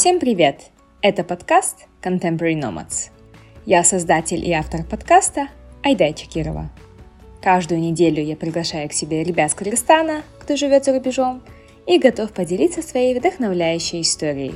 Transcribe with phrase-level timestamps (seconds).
[0.00, 0.70] Всем привет!
[1.02, 3.10] Это подкаст Contemporary Nomads.
[3.66, 5.48] Я создатель и автор подкаста
[5.82, 6.70] Айдай Чакирова.
[7.42, 11.42] Каждую неделю я приглашаю к себе ребят с Кыргызстана, кто живет за рубежом,
[11.86, 14.54] и готов поделиться своей вдохновляющей историей.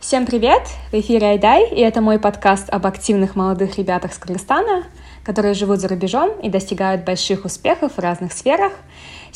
[0.00, 0.62] Всем привет!
[0.92, 4.86] В эфире Айдай, и это мой подкаст об активных молодых ребятах с Кыргызстана,
[5.24, 8.72] которые живут за рубежом и достигают больших успехов в разных сферах.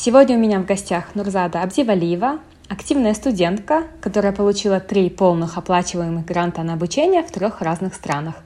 [0.02, 2.38] Сегодня у меня в гостях Нурзада Абдивалиева,
[2.70, 8.36] активная студентка, которая получила три полных оплачиваемых гранта на обучение в трех разных странах,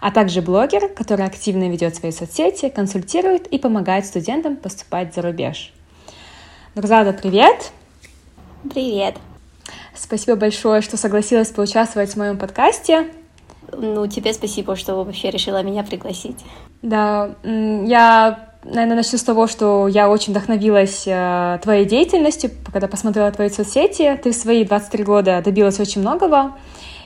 [0.00, 5.72] а также блогер, который активно ведет свои соцсети, консультирует и помогает студентам поступать за рубеж.
[6.76, 7.72] Нурзада, привет!
[8.72, 9.16] Привет!
[9.96, 13.08] Спасибо большое, что согласилась поучаствовать в моем подкасте.
[13.72, 16.38] Ну, тебе спасибо, что вообще решила меня пригласить.
[16.82, 23.30] Да, я, наверное, начну с того, что я очень вдохновилась э, твоей деятельностью, когда посмотрела
[23.30, 24.18] твои соцсети.
[24.22, 26.52] Ты в свои 23 года добилась очень многого.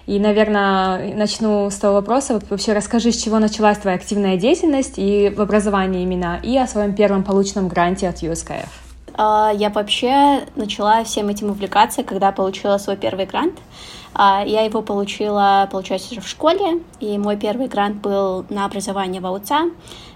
[0.06, 4.94] И, наверное, начну с того вопроса, вот вообще расскажи, с чего началась твоя активная деятельность
[4.96, 8.68] и в образовании именно, и о своем первом полученном гранте от USKF.
[9.16, 13.54] А, я вообще начала всем этим увлекаться, когда получила свой первый грант.
[14.12, 19.22] А, я его получила, получается, уже в школе, и мой первый грант был на образование
[19.22, 19.70] в АУЦА,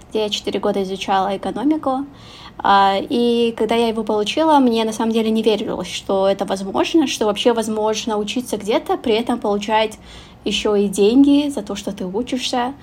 [0.09, 2.05] где я 4 года изучала экономику.
[2.61, 7.07] А, и когда я его получила, мне на самом деле не верилось, что это возможно,
[7.07, 9.97] что вообще возможно учиться где-то, при этом получать
[10.43, 12.73] еще и деньги за то, что ты учишься,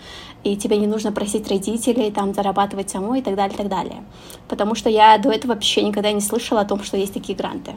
[0.45, 4.05] и тебе не нужно просить родителей, там, зарабатывать самой и так далее, и так далее.
[4.49, 7.73] Потому что я до этого вообще никогда не слышала о том, что есть такие гранты.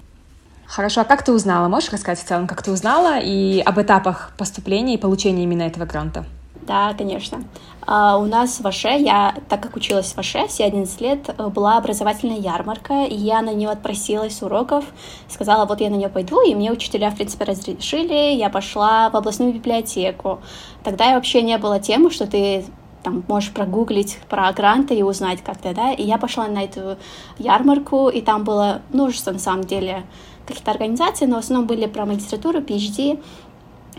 [0.65, 1.67] Хорошо, а как ты узнала?
[1.67, 5.85] Можешь рассказать в целом, как ты узнала и об этапах поступления и получения именно этого
[5.85, 6.25] гранта?
[6.67, 7.43] Да, конечно.
[7.89, 11.47] Uh, у нас в Аше, я, так как училась в Аше все 11 лет, э,
[11.47, 14.85] была образовательная ярмарка, и я на нее отпросилась с уроков,
[15.27, 19.15] сказала, вот я на нее пойду, и мне учителя, в принципе, разрешили, я пошла в
[19.15, 20.39] областную библиотеку.
[20.83, 22.63] Тогда вообще не было темы, что ты
[23.01, 26.97] там можешь прогуглить про гранты и узнать как-то, да, и я пошла на эту
[27.39, 30.03] ярмарку, и там было множество, на самом деле,
[30.45, 33.19] каких-то организаций, но в основном были про магистратуру, PhD,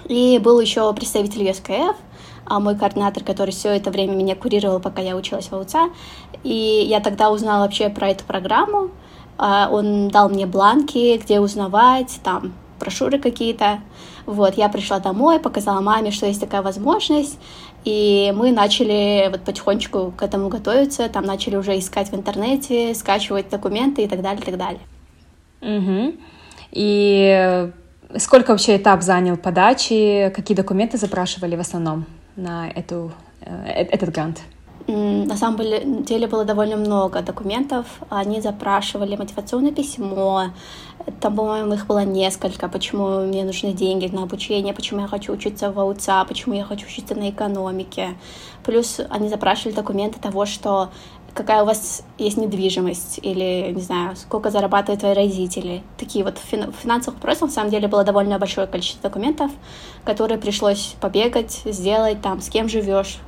[0.08, 1.96] и был еще представитель ЮСКФ,
[2.50, 5.90] а мой координатор, который все это время меня курировал, пока я училась в УЦА.
[6.42, 8.90] И я тогда узнала вообще про эту программу.
[9.38, 13.78] А, он дал мне бланки, где узнавать, там брошюры какие-то.
[14.26, 17.38] Вот, я пришла домой, показала маме, что есть такая возможность,
[17.84, 23.48] и мы начали вот потихонечку к этому готовиться, там начали уже искать в интернете, скачивать
[23.48, 24.80] документы и так далее, и так далее.
[25.62, 26.14] Угу.
[26.72, 27.70] И
[28.16, 32.06] сколько вообще этап занял подачи, какие документы запрашивали в основном?
[32.40, 34.40] На эту, э, этот грант?
[34.86, 37.86] На самом деле было довольно много документов.
[38.08, 40.46] Они запрашивали мотивационное письмо.
[41.20, 42.68] Там, по-моему, их было несколько.
[42.68, 46.86] Почему мне нужны деньги на обучение, почему я хочу учиться в АУЦА, почему я хочу
[46.86, 48.16] учиться на экономике.
[48.64, 50.90] Плюс они запрашивали документы того, что
[51.34, 55.82] какая у вас есть недвижимость или, не знаю, сколько зарабатывают твои родители.
[55.98, 59.50] Такие вот финансовых вопросов, на самом деле, было довольно большое количество документов,
[60.04, 63.18] которые пришлось побегать, сделать, там, с кем живешь.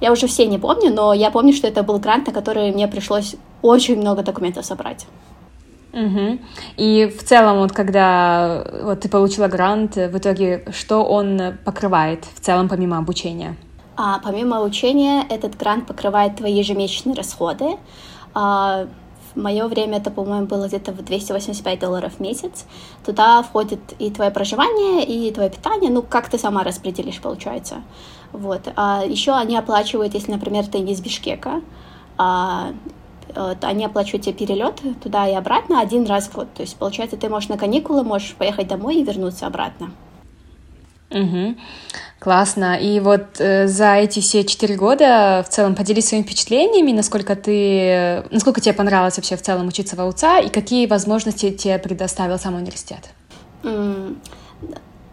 [0.00, 2.86] Я уже все не помню, но я помню, что это был грант, на который мне
[2.86, 5.06] пришлось очень много документов собрать.
[5.92, 6.38] Угу.
[6.76, 12.40] И в целом, вот когда вот ты получила грант, в итоге что он покрывает в
[12.40, 13.56] целом помимо обучения?
[14.00, 17.78] А, помимо обучения, этот грант покрывает твои ежемесячные расходы.
[18.32, 18.86] А,
[19.34, 22.64] в мое время это, по-моему, было где-то в 285 долларов в месяц.
[23.04, 27.82] Туда входит и твое проживание, и твое питание, ну, как ты сама распределишь, получается.
[28.30, 28.72] Вот.
[28.76, 31.60] А еще они оплачивают, если, например, ты не из Бишкека,
[32.16, 32.70] а,
[33.62, 36.46] они оплачивают тебе перелет туда и обратно один раз в год.
[36.54, 39.90] То есть, получается, ты можешь на каникулы, можешь поехать домой и вернуться обратно.
[41.10, 41.56] Угу.
[42.18, 42.76] Классно.
[42.76, 48.24] И вот э, за эти все четыре года в целом поделись своими впечатлениями, насколько ты,
[48.30, 52.56] насколько тебе понравилось вообще в целом учиться в АУЦА и какие возможности тебе предоставил сам
[52.56, 53.10] университет?
[53.62, 54.16] Mm.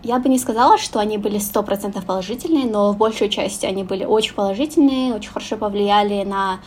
[0.04, 3.84] Я бы не сказала, что они были сто процентов положительные, но в большей части они
[3.84, 6.60] были очень положительные, очень хорошо повлияли на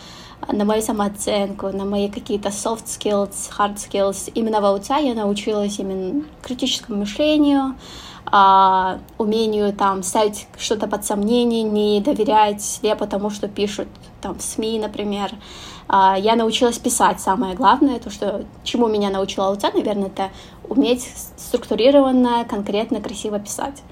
[0.52, 4.30] на мою самооценку, на мои какие-то soft skills, hard skills.
[4.34, 7.74] Именно в АУЦА я научилась именно критическому мышлению,
[8.30, 13.88] а, умению там ставить что-то под сомнение, не доверять слепо тому, что пишут
[14.20, 15.30] там в СМИ, например.
[15.88, 20.30] А, я научилась писать, самое главное, то, что чему меня научила Луца, наверное, это
[20.68, 23.82] уметь структурированно, конкретно, красиво писать.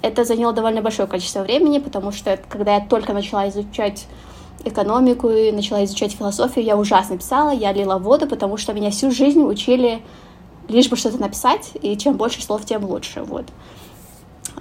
[0.00, 4.06] Это заняло довольно большое количество времени, потому что когда я только начала изучать
[4.64, 9.10] экономику и начала изучать философию, я ужасно писала, я лила воду, потому что меня всю
[9.10, 10.02] жизнь учили
[10.68, 13.44] лишь бы что-то написать, и чем больше слов, тем лучше, вот.
[13.46, 13.81] А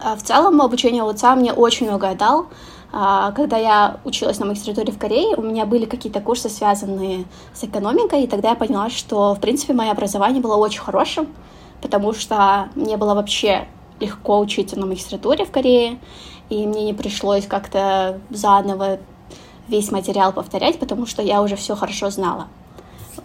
[0.03, 2.47] в целом обучение у отца мне очень многое дал.
[2.93, 7.63] А, когда я училась на магистратуре в Корее, у меня были какие-то курсы, связанные с
[7.63, 11.27] экономикой, и тогда я поняла, что, в принципе, мое образование было очень хорошим,
[11.81, 13.67] потому что мне было вообще
[14.01, 15.99] легко учиться на магистратуре в Корее,
[16.49, 18.99] и мне не пришлось как-то заново
[19.69, 22.47] весь материал повторять, потому что я уже все хорошо знала.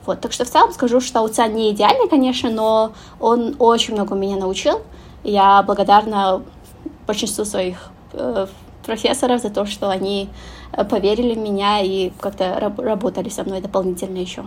[0.04, 4.14] Вот, так что в целом скажу, что Уца не идеальный, конечно, но он очень много
[4.14, 4.80] меня научил.
[5.24, 6.42] Я благодарна
[7.06, 8.46] большинству своих э,
[8.84, 10.28] профессоров за то, что они
[10.72, 14.44] э, поверили в меня и как-то раб- работали со мной дополнительно еще.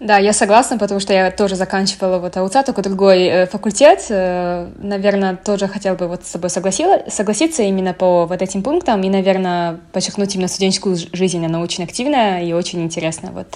[0.00, 4.06] Да, я согласна, потому что я тоже заканчивала вот АУЦА, только другой э, факультет.
[4.08, 9.02] Э, наверное, тоже хотела бы вот с тобой согласила, согласиться именно по вот этим пунктам
[9.02, 11.44] и, наверное, подчеркнуть именно студенческую жизнь.
[11.44, 13.30] Она очень активная и очень интересная.
[13.30, 13.48] Вот.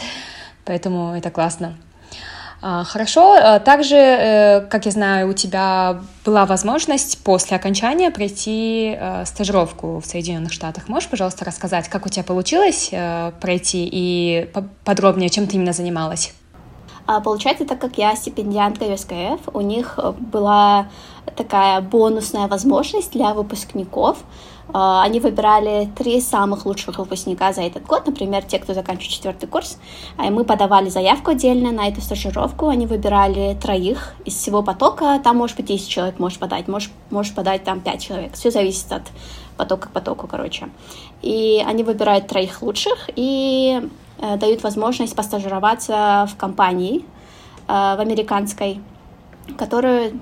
[0.66, 1.76] Поэтому это классно.
[2.66, 3.34] А, хорошо.
[3.34, 10.00] А, также, э, как я знаю, у тебя была возможность после окончания пройти э, стажировку
[10.00, 10.88] в Соединенных Штатах.
[10.88, 14.50] Можешь, пожалуйста, рассказать, как у тебя получилось э, пройти и
[14.82, 16.32] подробнее, чем ты именно занималась?
[17.06, 19.98] А, получается, так как я стипендиантка ЮСКФ, у них
[20.32, 20.88] была
[21.36, 24.16] такая бонусная возможность для выпускников
[24.72, 29.78] они выбирали три самых лучших выпускника за этот год, например, те, кто заканчивает четвертый курс.
[30.18, 32.68] И мы подавали заявку отдельно на эту стажировку.
[32.68, 35.20] Они выбирали троих из всего потока.
[35.22, 38.32] Там, может быть, 10 человек можешь подать, можешь, можешь подать там 5 человек.
[38.34, 39.02] Все зависит от
[39.56, 40.68] потока к потоку, короче.
[41.22, 43.88] И они выбирают троих лучших и
[44.18, 47.04] э, дают возможность постажироваться в компании,
[47.68, 48.80] э, в американской,
[49.56, 50.12] которая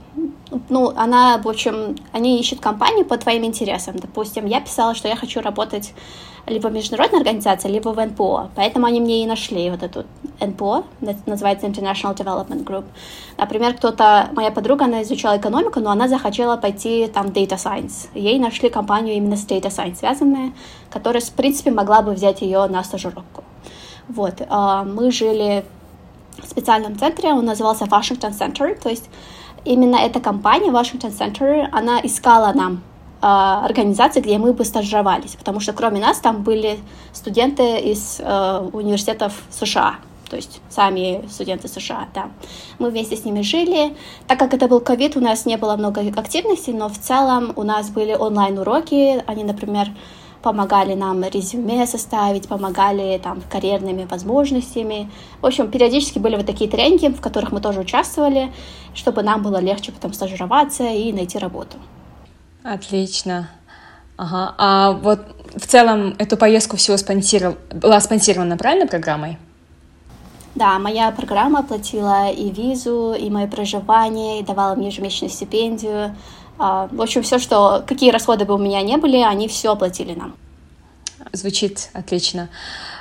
[0.69, 3.99] ну, она, в общем, они ищут компанию по твоим интересам.
[3.99, 5.95] Допустим, я писала, что я хочу работать
[6.47, 8.51] либо в международной организации, либо в НПО.
[8.57, 10.05] Поэтому они мне и нашли вот эту
[10.41, 10.85] НПО,
[11.27, 12.85] называется International Development Group.
[13.39, 18.09] Например, кто-то, моя подруга, она изучала экономику, но она захотела пойти там Data Science.
[18.15, 20.53] Ей нашли компанию именно с Data Science связанная,
[20.91, 23.45] которая, в принципе, могла бы взять ее на стажировку.
[24.09, 25.65] Вот, а, мы жили
[26.39, 29.09] в специальном центре, он назывался Washington Center, то есть
[29.65, 32.83] именно эта компания, Washington Center, она искала нам
[33.21, 36.79] э, организации, где мы бы стажировались, потому что кроме нас там были
[37.13, 39.97] студенты из э, университетов США,
[40.29, 42.31] то есть сами студенты США, да.
[42.79, 43.95] Мы вместе с ними жили.
[44.27, 47.65] Так как это был ковид, у нас не было много активностей, но в целом у
[47.65, 49.23] нас были онлайн-уроки.
[49.27, 49.89] Они, например,
[50.43, 55.11] помогали нам резюме составить, помогали там карьерными возможностями.
[55.41, 58.53] В общем, периодически были вот такие тренинги, в которых мы тоже участвовали,
[58.95, 61.77] чтобы нам было легче потом стажироваться и найти работу.
[62.63, 63.49] Отлично.
[64.17, 64.55] Ага.
[64.59, 65.21] А вот
[65.55, 69.39] в целом эту поездку всего спонсировал, была спонсирована правильно программой?
[70.55, 76.15] Да, моя программа оплатила и визу, и мое проживание, и давала мне ежемесячную стипендию.
[76.59, 80.15] А, в общем, все, что какие расходы бы у меня не были, они все оплатили
[80.15, 80.35] нам.
[81.33, 82.49] Звучит отлично.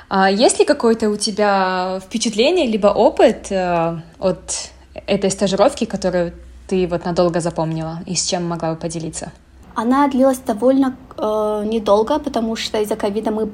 [0.08, 4.70] А есть ли какое-то у тебя впечатление либо опыт э, от
[5.06, 6.32] этой стажировки, которую
[6.68, 9.32] ты вот надолго запомнила, и с чем могла бы поделиться?
[9.74, 13.50] Она длилась довольно э, недолго, потому что из-за ковида мы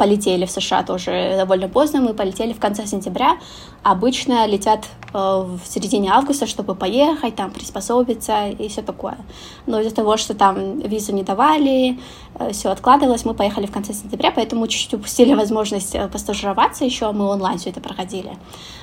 [0.00, 2.00] полетели в США тоже довольно поздно.
[2.00, 3.36] Мы полетели в конце сентября.
[3.82, 9.18] Обычно летят э, в середине августа, чтобы поехать, там приспособиться и все такое.
[9.66, 11.98] Но из-за того, что там визу не давали,
[12.38, 17.12] э, все откладывалось, мы поехали в конце сентября, поэтому чуть-чуть упустили возможность э, постажироваться еще,
[17.12, 18.38] мы онлайн все это проходили.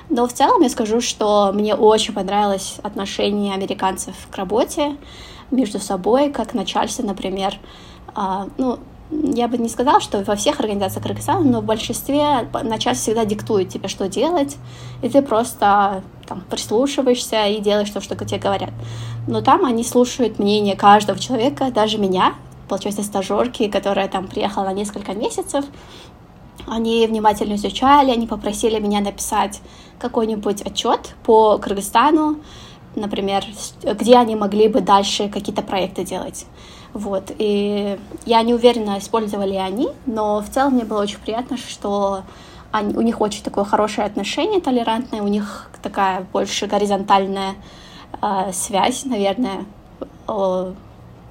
[0.10, 4.98] Но в целом я скажу, что мне очень понравилось отношение американцев к работе
[5.50, 7.58] между собой, как начальство, например.
[8.16, 13.04] Uh, ну, я бы не сказала, что во всех организациях Кыргызстана, но в большинстве начальство
[13.04, 14.58] всегда диктует тебе, что делать,
[15.02, 18.72] и ты просто там, прислушиваешься и делаешь то, что тебе говорят.
[19.28, 22.36] Но там они слушают мнение каждого человека, даже меня,
[22.68, 25.66] получается, стажерки, которая там приехала на несколько месяцев,
[26.68, 29.62] они внимательно изучали, они попросили меня написать
[30.00, 32.40] какой-нибудь отчет по Кыргызстану,
[32.96, 33.46] например,
[33.84, 36.46] где они могли бы дальше какие-то проекты делать.
[36.98, 41.56] Вот, и я не уверена, использовали ли они, но в целом мне было очень приятно,
[41.56, 42.24] что
[42.72, 47.54] они, у них очень такое хорошее отношение, толерантное, у них такая больше горизонтальная
[48.20, 49.66] э, связь, наверное,
[50.28, 50.74] э,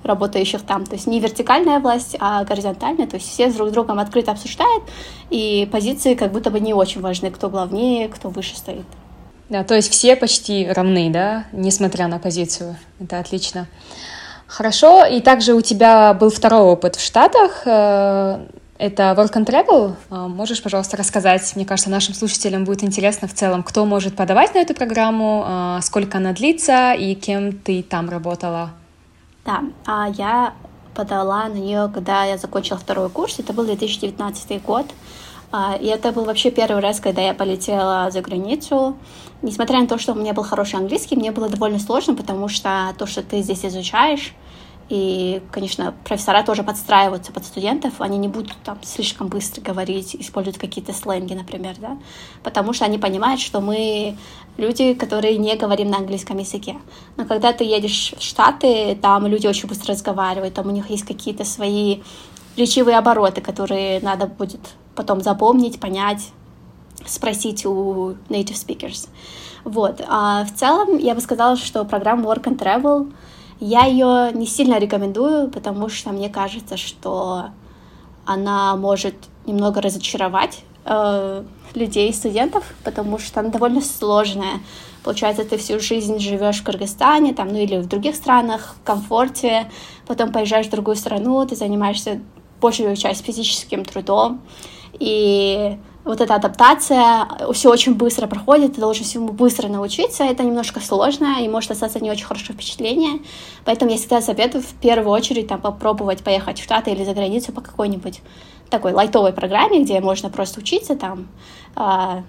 [0.04, 0.86] работающих там.
[0.86, 3.08] То есть не вертикальная власть, а горизонтальная.
[3.08, 4.84] То есть все с друг другом открыто обсуждают,
[5.30, 8.86] и позиции как будто бы не очень важны, кто главнее, кто выше стоит.
[9.48, 12.76] Да, то есть все почти равны, да, несмотря на позицию.
[13.00, 13.66] Это отлично.
[14.48, 17.62] Хорошо, и также у тебя был второй опыт в Штатах.
[17.66, 18.46] Э,
[18.78, 19.94] Это Work and Travel.
[20.10, 24.54] А, можешь, пожалуйста, рассказать, мне кажется, нашим слушателям будет интересно в целом, кто может подавать
[24.54, 28.70] на эту программу, а, сколько она длится и кем ты там работала?
[29.46, 30.52] Да, а я
[30.94, 34.86] подала на нее, когда я закончила второй курс, это был 2019 год.
[35.80, 38.96] И это был вообще первый раз, когда я полетела за границу.
[39.42, 42.94] Несмотря на то, что у меня был хороший английский, мне было довольно сложно, потому что
[42.98, 44.32] то, что ты здесь изучаешь,
[44.88, 50.58] и, конечно, профессора тоже подстраиваются под студентов, они не будут там слишком быстро говорить, использовать
[50.60, 51.98] какие-то сленги, например, да,
[52.44, 54.16] потому что они понимают, что мы
[54.56, 56.76] люди, которые не говорим на английском языке.
[57.16, 61.04] Но когда ты едешь в Штаты, там люди очень быстро разговаривают, там у них есть
[61.04, 62.02] какие-то свои
[62.56, 64.60] речевые обороты, которые надо будет
[64.96, 66.30] потом запомнить, понять,
[67.06, 69.08] спросить у native speakers.
[69.64, 70.00] Вот.
[70.08, 73.12] А в целом я бы сказала, что программа Work and Travel—
[73.60, 77.46] я ее не сильно рекомендую, потому что мне кажется, что
[78.26, 79.14] она может
[79.46, 81.42] немного разочаровать э,
[81.74, 84.60] людей, студентов, потому что она довольно сложная.
[85.02, 89.70] Получается, ты всю жизнь живешь в Кыргызстане, там, ну или в других странах, в комфорте,
[90.06, 92.20] потом поезжаешь в другую страну, ты занимаешься
[92.60, 94.40] большую часть физическим трудом,
[94.98, 100.80] и вот эта адаптация, все очень быстро проходит, ты должен всему быстро научиться, это немножко
[100.80, 103.20] сложно и может остаться не очень хорошее впечатление,
[103.64, 107.52] поэтому я всегда советую в первую очередь там попробовать поехать в Штаты или за границу
[107.52, 108.22] по какой-нибудь
[108.70, 111.26] такой лайтовой программе, где можно просто учиться там,
[111.74, 112.22] э,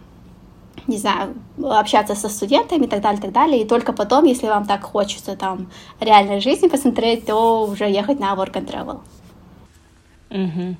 [0.87, 4.47] не знаю, общаться со студентами и так далее, и так далее, и только потом, если
[4.47, 5.69] вам так хочется там
[5.99, 9.01] реальной жизни посмотреть, то уже ехать на Work and Travel.
[10.29, 10.75] Угу.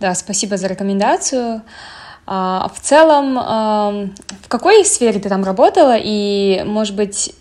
[0.00, 1.62] Да, спасибо за рекомендацию.
[2.26, 7.34] А, в целом, в какой сфере ты там работала, и, может быть,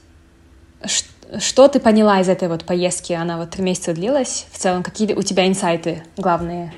[1.39, 3.13] что ты поняла из этой вот поездки?
[3.13, 4.47] Она вот три месяца длилась.
[4.51, 6.73] В целом, какие у тебя инсайты главные?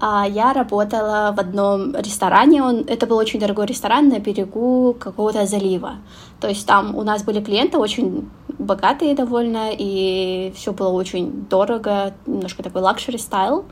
[0.00, 2.62] А, я работала в одном ресторане.
[2.62, 5.96] Он, это был очень дорогой ресторан на берегу какого-то залива.
[6.40, 8.28] То есть там у нас были клиенты очень
[8.58, 13.64] богатые довольно, и все было очень дорого, немножко такой luxury style.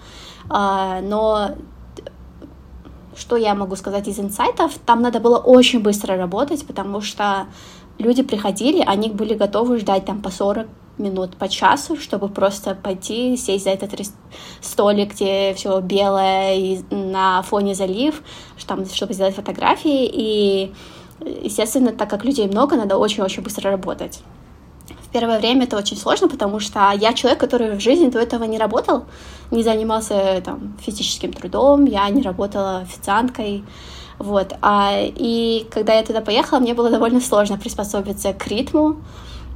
[0.49, 1.51] Но
[3.17, 4.73] что я могу сказать из инсайтов?
[4.87, 7.47] Там надо было очень быстро работать, потому что
[7.99, 10.67] люди приходили, они были готовы ждать там по 40
[10.99, 13.93] минут, по часу, чтобы просто пойти, сесть за этот
[14.61, 18.23] столик, где все белое и на фоне залив,
[18.67, 20.07] там, чтобы сделать фотографии.
[20.13, 20.73] И,
[21.43, 24.23] естественно, так как людей много, надо очень-очень быстро работать
[25.13, 28.59] первое время это очень сложно, потому что я человек, который в жизни до этого не
[28.59, 29.05] работал,
[29.51, 33.65] не занимался там физическим трудом, я не работала официанткой,
[34.19, 34.55] вот.
[34.63, 38.97] А, и когда я туда поехала, мне было довольно сложно приспособиться к ритму,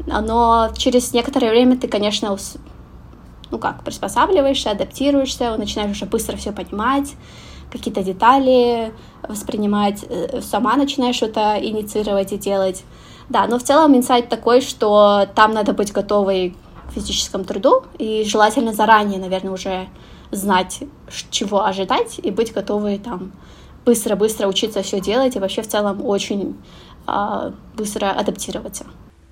[0.07, 2.37] но через некоторое время ты, конечно,
[3.51, 7.15] ну как, приспосабливаешься, адаптируешься, начинаешь уже быстро все понимать,
[7.71, 12.85] какие-то детали воспринимать, э, сама начинаешь что-то инициировать и делать.
[13.29, 16.57] Да, но в целом инсайт такой, что там надо быть готовой
[16.89, 19.89] к физическому труду и желательно заранее, наверное, уже
[20.31, 20.81] знать,
[21.31, 23.33] чего ожидать и быть готовой там
[23.85, 26.57] быстро-быстро учиться все делать и вообще в целом очень
[27.07, 28.85] э, быстро адаптироваться.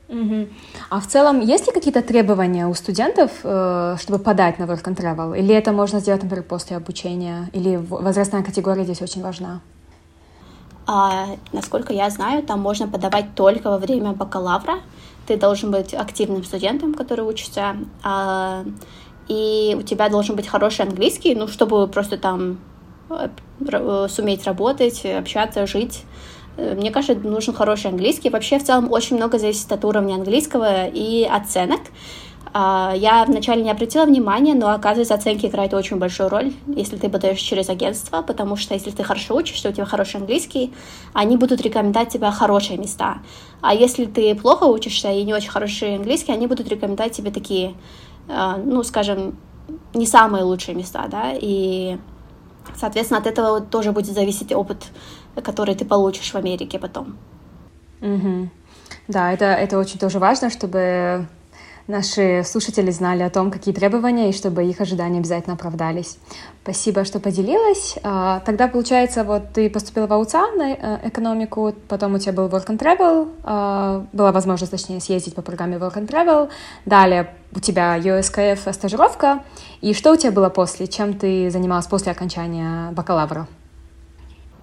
[0.08, 0.48] Угу.
[0.90, 4.96] А в целом есть ли какие-то требования у студентов, э, чтобы подать на Work and
[4.96, 5.36] Travel?
[5.36, 7.50] Или это можно сделать, например, после обучения?
[7.52, 9.60] Или возрастная категория здесь очень важна?
[10.86, 14.80] А, насколько я знаю, там можно подавать только во время бакалавра.
[15.26, 17.76] Ты должен быть активным студентом, который учится.
[18.02, 18.64] А,
[19.28, 22.58] и у тебя должен быть хороший английский, ну, чтобы просто там
[23.08, 26.02] э, суметь работать, общаться, жить.
[26.56, 28.28] Э, мне кажется, нужен хороший английский.
[28.28, 31.80] Вообще, в целом, очень много зависит от уровня английского и оценок.
[32.56, 37.08] А, я вначале не обратила внимания, но оказывается, оценки играют очень большую роль, если ты
[37.10, 40.72] подаешь через агентство, потому что если ты хорошо учишься, у тебя хороший английский,
[41.14, 43.18] они будут рекомендовать тебе хорошие места.
[43.60, 47.74] А если ты плохо учишься и не очень хороший английский, они будут рекомендовать тебе такие,
[48.28, 49.36] а, ну, скажем,
[49.92, 51.98] не самые лучшие места, да, и,
[52.76, 54.84] соответственно, от этого тоже будет зависеть опыт,
[55.42, 57.16] который ты получишь в Америке потом.
[58.00, 58.48] Угу.
[59.08, 61.26] Да, это, это очень тоже важно, чтобы
[61.86, 66.18] наши слушатели знали о том, какие требования, и чтобы их ожидания обязательно оправдались.
[66.62, 67.96] Спасибо, что поделилась.
[68.02, 72.48] А, тогда, получается, вот ты поступила в АУЦА на э, экономику, потом у тебя был
[72.48, 76.48] Work and Travel, а, была возможность, точнее, съездить по программе Work and Travel,
[76.86, 79.44] далее у тебя USKF стажировка,
[79.80, 80.86] и что у тебя было после?
[80.86, 83.46] Чем ты занималась после окончания бакалавра?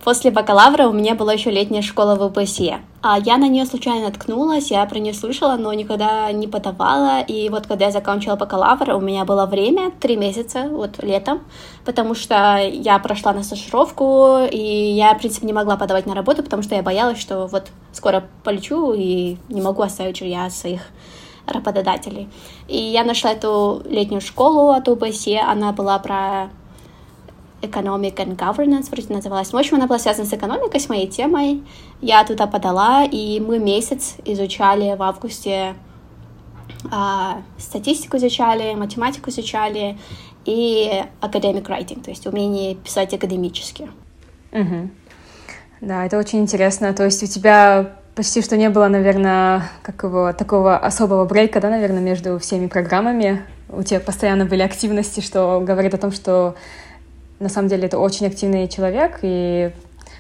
[0.04, 2.80] После бакалавра у меня была еще летняя школа в ОБСЕ.
[3.04, 7.22] А я на нее случайно наткнулась, я про нее слышала, но никогда не подавала.
[7.22, 11.42] И вот когда я закончила бакалавр, у меня было время, три месяца, вот летом,
[11.86, 16.42] потому что я прошла на стажировку, и я, в принципе, не могла подавать на работу,
[16.42, 20.82] потому что я боялась, что вот скоро полечу и не могу оставить жилья своих
[21.46, 22.28] работодателей.
[22.68, 26.50] И я нашла эту летнюю школу от ОБСЕ, она была про
[27.62, 29.52] Economic and Governance, вроде называлась.
[29.52, 31.64] В общем, она была связана с экономикой, с моей темой.
[32.02, 35.76] Я туда подала, и мы месяц изучали в августе
[36.90, 39.98] а, статистику изучали, математику изучали
[40.46, 43.90] и academic writing, то есть умение писать академически.
[44.52, 44.90] Угу.
[45.82, 46.94] Да, это очень интересно.
[46.94, 51.70] То есть у тебя почти что не было, наверное, как его, такого особого брейка, да,
[51.70, 53.44] наверное, между всеми программами.
[53.70, 56.56] У тебя постоянно были активности, что говорит о том, что
[57.42, 59.72] на самом деле это очень активный человек, и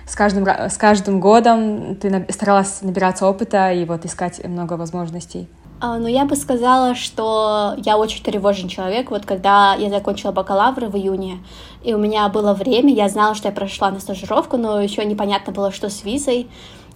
[0.08, 5.48] с каждым, с каждым годом ты старалась набираться опыта и вот искать много возможностей.
[5.80, 9.10] А, ну, я бы сказала, что я очень тревожный человек.
[9.10, 11.40] Вот когда я закончила бакалавр в июне,
[11.84, 15.52] и у меня было время, я знала, что я прошла на стажировку, но еще непонятно
[15.52, 16.48] было, что с визой.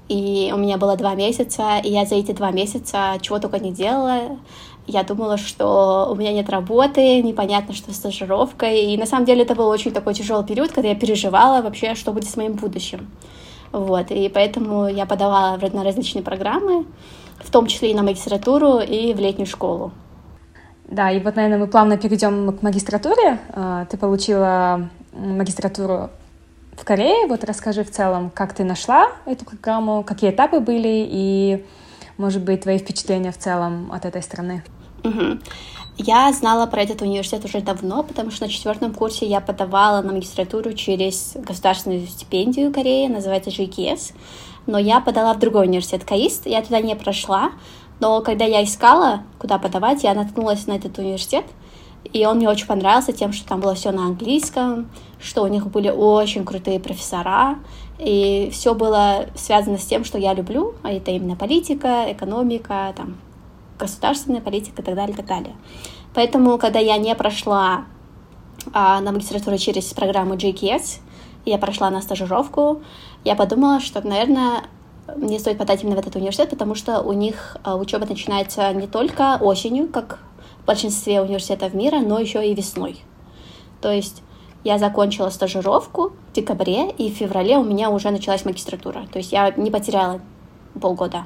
[0.08, 3.72] И у меня было два месяца, и я за эти два месяца чего только не
[3.72, 4.38] делала.
[4.88, 8.94] Я думала, что у меня нет работы, непонятно, что с стажировкой.
[8.94, 12.12] И на самом деле это был очень такой тяжелый период, когда я переживала вообще, что
[12.12, 13.10] будет с моим будущим.
[13.72, 16.86] Вот, и поэтому я подавала на различные программы,
[17.40, 19.92] в том числе и на магистратуру, и в летнюю школу.
[20.88, 23.40] Да, и вот, наверное, мы плавно перейдем к магистратуре.
[23.50, 26.12] А, ты получила магистратуру
[26.78, 27.28] в Корее.
[27.28, 31.66] Вот расскажи в целом, как ты нашла эту программу, какие этапы были и,
[32.18, 34.64] может быть, твои впечатления в целом от этой страны.
[35.06, 35.40] Угу.
[35.98, 40.12] Я знала про этот университет уже давно, потому что на четвертом курсе я подавала на
[40.12, 44.14] магистратуру через государственную стипендию Кореи, называется GKS.
[44.68, 47.52] Но я подала в другой университет КАИСТ, я туда не прошла.
[48.02, 51.46] Но когда я искала, куда подавать, я наткнулась на этот университет,
[52.12, 54.90] и он мне очень понравился тем, что там было все на английском,
[55.22, 57.58] что у них были очень крутые профессора,
[58.00, 63.16] и все было связано с тем, что я люблю, а это именно политика, экономика, там,
[63.78, 65.56] государственная политика и так далее, и так далее.
[66.14, 67.86] Поэтому, когда я не прошла
[68.74, 71.00] а, на магистратуру через программу GKS,
[71.46, 72.82] я прошла на стажировку,
[73.24, 74.64] я подумала, что, наверное,
[75.16, 78.88] мне стоит подать именно в этот университет, потому что у них а, учеба начинается не
[78.88, 80.20] только осенью, как
[80.62, 83.00] в большинстве университетов мира, но еще и весной.
[83.82, 84.24] То есть
[84.64, 89.06] я закончила стажировку в декабре, и в феврале у меня уже началась магистратура.
[89.12, 90.22] То есть я не потеряла
[90.82, 91.26] полгода.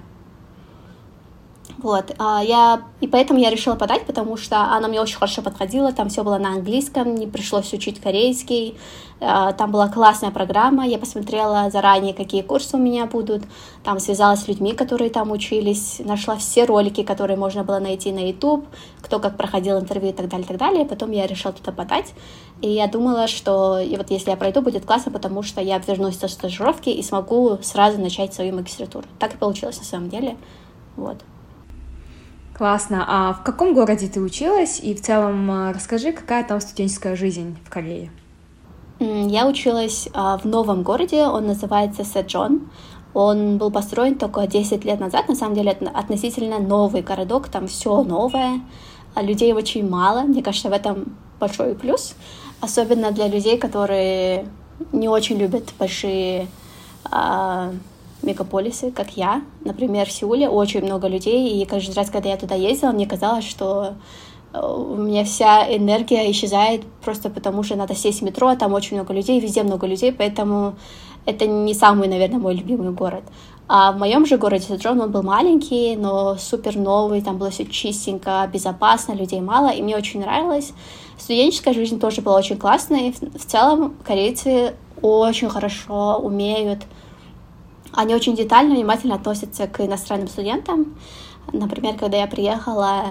[1.81, 5.93] Вот, а я, и поэтому я решила подать, потому что она мне очень хорошо подходила,
[5.93, 8.75] там все было на английском, не пришлось учить корейский,
[9.21, 13.43] а, там была классная программа, я посмотрела заранее, какие курсы у меня будут,
[13.81, 18.27] там связалась с людьми, которые там учились, нашла все ролики, которые можно было найти на
[18.27, 18.65] YouTube,
[19.01, 22.13] кто как проходил интервью и так далее, и так далее, потом я решила туда подать,
[22.61, 26.19] и я думала, что и вот если я пройду, будет классно, потому что я вернусь
[26.19, 29.07] со стажировки и смогу сразу начать свою магистратуру.
[29.17, 30.35] Так и получилось на самом деле,
[30.97, 31.15] вот.
[32.59, 33.05] Классно.
[33.07, 34.81] А в каком городе ты училась?
[34.81, 38.11] И в целом а, расскажи, какая там студенческая жизнь в Корее?
[38.99, 42.69] Я училась а, в новом городе, он называется Сэджон.
[43.13, 47.67] Он был построен только 10 лет назад, на самом деле это относительно новый городок, там
[47.67, 48.59] все новое,
[49.15, 52.13] а людей очень мало, мне кажется, в этом большой плюс,
[52.59, 54.45] особенно для людей, которые
[54.91, 56.47] не очень любят большие
[58.21, 59.41] мегаполисы, как я.
[59.63, 63.45] Например, в Сеуле очень много людей, и каждый раз, когда я туда ездила, мне казалось,
[63.47, 63.93] что
[64.53, 68.73] э, у меня вся энергия исчезает просто потому, что надо сесть в метро, а там
[68.73, 70.75] очень много людей, везде много людей, поэтому
[71.25, 73.23] это не самый, наверное, мой любимый город.
[73.71, 77.65] А в моем же городе Саджон он был маленький, но супер новый, там было все
[77.65, 80.73] чистенько, безопасно, людей мало, и мне очень нравилось.
[81.19, 86.79] Студенческая жизнь тоже была очень классная, и в целом корейцы очень хорошо умеют
[87.99, 90.95] они очень детально, внимательно относятся к иностранным студентам.
[91.51, 93.07] Например, когда я приехала,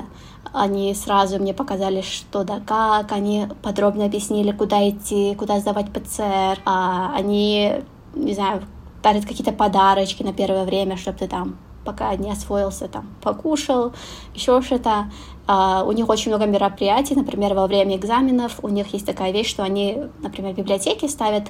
[0.54, 6.60] они сразу мне показали, что да как, они подробно объяснили, куда идти, куда сдавать ПЦР,
[6.64, 7.82] а они,
[8.14, 8.62] не знаю,
[9.02, 13.92] дарят какие-то подарочки на первое время, чтобы ты там пока не освоился, там, покушал,
[14.34, 15.10] еще что-то.
[15.46, 19.48] Uh, у них очень много мероприятий, например, во время экзаменов у них есть такая вещь,
[19.48, 21.44] что они, например, в библиотеке ставят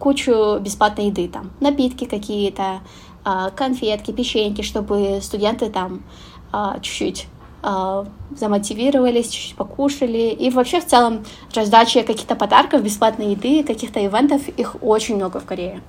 [0.00, 2.80] кучу бесплатной еды, там, напитки какие-то,
[3.22, 6.02] а, конфетки, печеньки, чтобы студенты там
[6.50, 7.26] а, чуть-чуть
[7.62, 10.30] а, замотивировались, чуть-чуть покушали.
[10.30, 15.44] И вообще в целом раздача каких-то подарков, бесплатной еды, каких-то ивентов, их очень много в
[15.44, 15.80] Корее.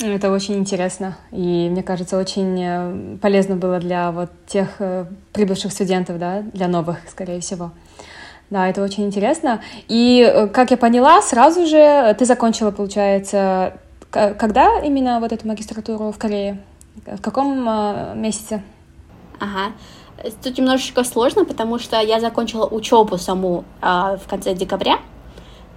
[0.00, 5.72] Это очень интересно, и мне кажется, очень э, полезно было для вот тех э, прибывших
[5.72, 7.72] студентов, да, для новых, скорее всего.
[8.50, 9.60] Да, это очень интересно.
[9.88, 13.74] И, э, как я поняла, сразу же ты закончила, получается,
[14.10, 16.58] когда именно вот эту магистратуру в Корее?
[17.06, 18.62] В каком месяце?
[19.38, 19.72] Ага.
[20.42, 24.98] Тут немножечко сложно, потому что я закончила учебу саму э, в конце декабря,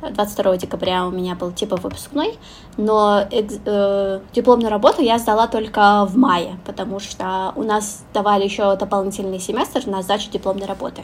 [0.09, 2.37] 22 декабря у меня был типа выпускной,
[2.77, 8.75] но э, дипломную работу я сдала только в мае, потому что у нас давали еще
[8.75, 11.03] дополнительный семестр на сдачу дипломной работы.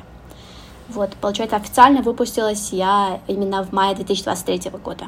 [0.90, 5.06] Вот, получается, официально выпустилась я именно в мае 2023 года.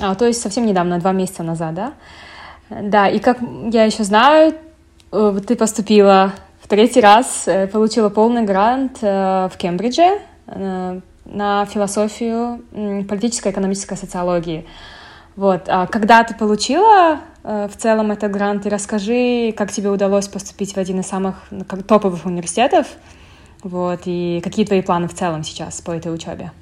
[0.00, 1.92] А, то есть совсем недавно, два месяца назад, да?
[2.70, 3.38] Да, и как
[3.72, 4.54] я еще знаю,
[5.12, 10.20] э, ты поступила в третий раз, э, получила полный грант э, в Кембридже
[11.26, 12.60] на философию
[13.08, 14.66] политической и экономической социологии.
[15.36, 15.68] Вот.
[15.68, 20.78] А когда ты получила в целом этот грант, и расскажи, как тебе удалось поступить в
[20.78, 22.88] один из самых ну, топовых университетов,
[23.62, 26.52] вот, и какие твои планы в целом сейчас по этой учебе?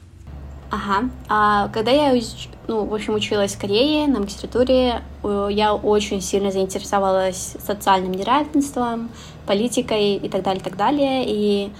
[0.70, 1.08] Ага.
[1.28, 2.20] А, когда я,
[2.66, 5.02] ну, в общем, училась в Корее на магистратуре,
[5.50, 9.08] я очень сильно заинтересовалась социальным неравенством,
[9.46, 11.24] политикой и так далее, так далее.
[11.26, 11.72] И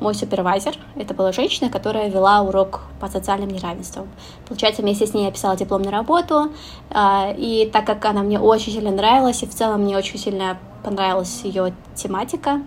[0.00, 0.76] мой супервайзер.
[0.96, 4.08] Это была женщина, которая вела урок по социальным неравенствам.
[4.46, 6.52] Получается, вместе с ней я писала дипломную работу,
[6.90, 10.58] а, и так как она мне очень сильно нравилась, и в целом мне очень сильно
[10.84, 12.62] понравилась ее тематика,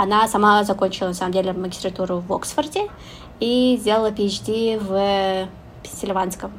[0.00, 2.88] она сама закончила, на самом деле, магистратуру в Оксфорде
[3.38, 5.46] и сделала PhD в
[5.82, 6.52] Пенсильванском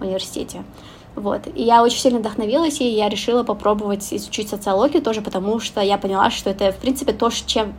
[0.00, 0.64] университете.
[1.16, 1.46] Вот.
[1.54, 5.96] И я очень сильно вдохновилась, и я решила попробовать изучить социологию тоже, потому что я
[5.96, 7.72] поняла, что это, в принципе, то, чем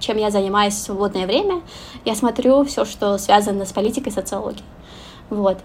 [0.00, 1.60] чем я занимаюсь в свободное время.
[2.04, 4.64] Я смотрю все, что связано с политикой и социологией.
[5.28, 5.58] Вот.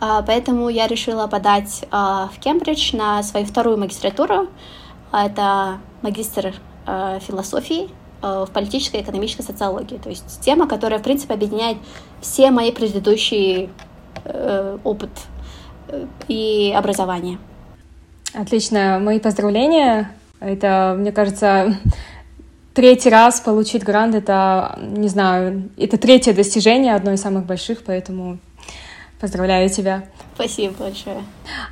[0.00, 4.48] А, поэтому я решила подать а, в Кембридж на свою вторую магистратуру.
[5.12, 6.54] Это магистр
[6.86, 7.88] а, философии
[8.22, 9.96] в политической экономической социологии.
[9.96, 11.76] То есть тема, которая, в принципе, объединяет
[12.20, 13.70] все мои предыдущие
[14.24, 15.10] э, опыт
[15.88, 17.38] э, и образование.
[18.32, 19.00] Отлично.
[19.00, 20.12] Мои поздравления.
[20.38, 21.76] Это, мне кажется,
[22.74, 28.38] третий раз получить грант— это, не знаю, это третье достижение, одно из самых больших, поэтому
[29.20, 30.04] поздравляю тебя.
[30.34, 31.22] Спасибо большое.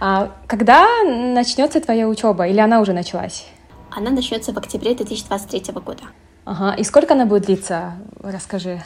[0.00, 3.46] А когда начнется твоя учеба, или она уже началась?
[3.90, 6.05] Она начнется в октябре 2023 года.
[6.44, 7.94] Ага, и сколько она будет длиться?
[8.22, 8.83] Расскажи.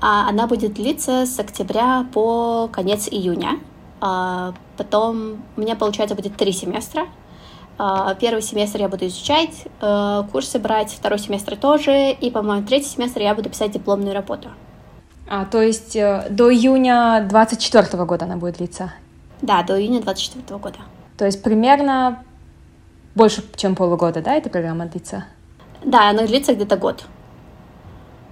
[0.00, 3.58] А, она будет длиться с октября по конец июня.
[4.00, 7.06] А, потом у меня, получается, будет три семестра.
[7.78, 12.88] А, первый семестр я буду изучать, э, курсы брать, второй семестр тоже, и, по-моему, третий
[12.88, 14.50] семестр я буду писать дипломную работу.
[15.28, 18.92] А, то есть э, до июня 24 года она будет длиться?
[19.40, 20.78] Да, до июня 24 года.
[21.16, 22.22] То есть примерно
[23.14, 25.24] больше, чем полугода, да, эта программа длится?
[25.84, 27.04] Да, она длится где-то год.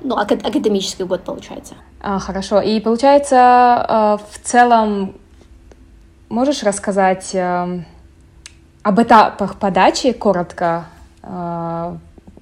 [0.03, 1.75] Ну, акад- академический год получается.
[2.01, 2.61] А, хорошо.
[2.61, 3.37] И получается,
[3.89, 5.15] э, в целом,
[6.29, 7.35] можешь рассказать
[8.83, 10.87] об этапах подачи коротко.
[11.23, 11.99] А,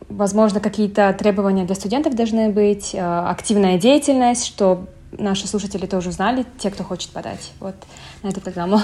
[0.09, 6.47] возможно, какие-то требования для студентов должны быть, а, активная деятельность, что наши слушатели тоже узнали,
[6.59, 7.75] те, кто хочет подать вот
[8.23, 8.81] на эту программу.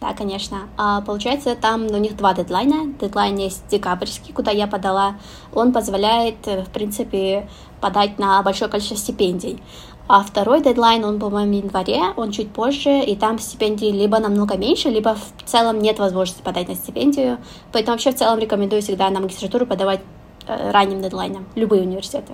[0.00, 0.60] Да, конечно.
[0.78, 2.86] А, получается, там у них два дедлайна.
[2.98, 5.16] Дедлайн есть декабрьский, куда я подала.
[5.52, 7.46] Он позволяет, э, в принципе,
[7.82, 9.62] подать на большое количество стипендий.
[10.08, 14.56] А второй дедлайн, он, по-моему, в январе, он чуть позже, и там стипендии либо намного
[14.56, 17.38] меньше, либо в целом нет возможности подать на стипендию.
[17.70, 20.00] Поэтому вообще в целом рекомендую всегда на магистратуру подавать
[20.46, 22.32] э, ранним дедлайном, любые университеты.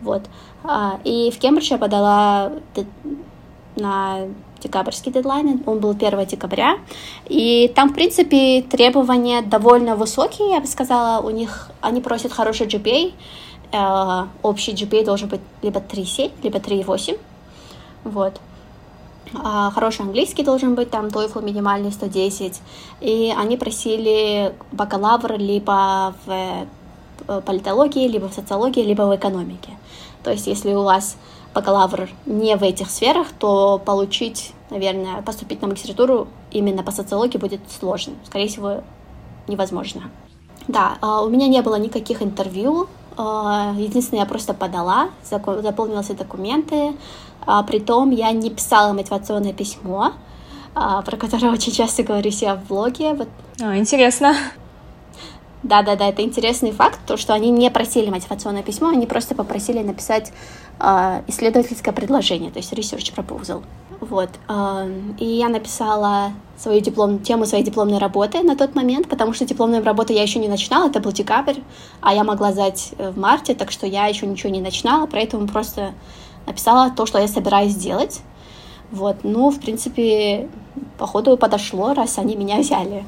[0.00, 0.22] Вот.
[0.64, 2.52] А, и в Кембридж я подала
[3.76, 4.26] на
[4.60, 6.78] декабрьский дедлайн, он был 1 декабря,
[7.28, 12.66] и там, в принципе, требования довольно высокие, я бы сказала, у них, они просят хороший
[12.66, 13.12] GPA,
[13.72, 17.18] э, общий GPA должен быть либо 3,7, либо 3,8.
[18.04, 18.40] Вот.
[19.34, 22.60] А, хороший английский должен быть, там TOEFL минимальный 110.
[23.00, 26.66] И они просили бакалавр либо в
[27.28, 29.70] э, политологии, либо в социологии, либо в экономике.
[30.22, 31.16] То есть, если у вас
[31.54, 37.60] бакалавр не в этих сферах, то получить, наверное, поступить на магистратуру именно по социологии будет
[37.70, 38.14] сложно.
[38.24, 38.82] Скорее всего,
[39.48, 40.10] невозможно.
[40.68, 42.88] Да, а, у меня не было никаких интервью
[43.22, 46.94] а, единственное, я просто подала, заполнила все документы.
[47.44, 50.12] А, притом я не писала мотивационное письмо,
[50.72, 53.16] про которое очень часто говорю себя в блоге.
[53.60, 54.34] А, интересно.
[55.62, 60.32] Да-да-да, это интересный факт, то, что они не просили мотивационное письмо, они просто попросили написать
[61.28, 63.62] исследовательское предложение, то есть research proposal.
[64.00, 64.30] Вот.
[64.48, 69.44] Э, и я написала свою диплом, тему своей дипломной работы на тот момент, потому что
[69.44, 71.60] дипломную работу я еще не начинала, это был декабрь,
[72.00, 75.92] а я могла сдать в марте, так что я еще ничего не начинала, поэтому просто
[76.46, 78.20] написала то, что я собираюсь сделать.
[78.90, 80.48] Вот, ну, в принципе,
[80.98, 83.04] походу подошло, раз они меня взяли.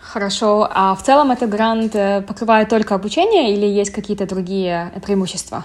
[0.00, 0.68] Хорошо.
[0.72, 5.64] А в целом этот грант э, покрывает только обучение или есть какие-то другие преимущества?